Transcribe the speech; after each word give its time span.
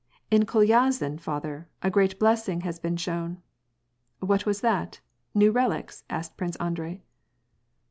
"In 0.31 0.47
Kolyazin, 0.47 1.19
father, 1.19 1.69
a 1.83 1.91
great 1.91 2.17
blessing 2.17 2.61
has 2.61 2.79
been 2.79 2.97
shown."" 2.97 3.39
What 4.19 4.47
was 4.47 4.61
that? 4.61 4.99
New 5.35 5.51
relics?" 5.51 6.05
asked 6.09 6.37
Prince 6.37 6.55
Andrei. 6.55 7.03